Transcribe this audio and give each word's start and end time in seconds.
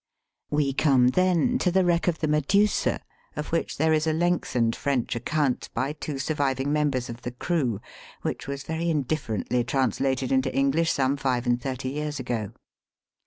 Hue 0.49 1.11
then, 1.11 1.59
to 1.59 1.69
the 1.69 1.85
wreck 1.85 2.07
of 2.07 2.21
the 2.21 2.27
Medusa, 2.27 3.01
of 3.35 3.49
which 3.51 3.77
there 3.77 3.93
is 3.93 4.07
a 4.07 4.13
lengthened 4.13 4.75
French 4.75 5.15
account 5.15 5.69
by 5.75 5.93
two 5.93 6.17
surviving 6.17 6.73
members 6.73 7.07
of 7.07 7.21
the 7.21 7.29
crew, 7.29 7.79
which 8.23 8.45
v/as 8.47 8.63
very 8.63 8.89
indifferently 8.89 9.63
translated 9.63 10.31
into 10.31 10.51
English 10.55 10.91
some 10.91 11.17
five 11.17 11.45
and 11.45 11.61
thirty 11.61 11.89
years 11.89 12.19
ago. 12.19 12.51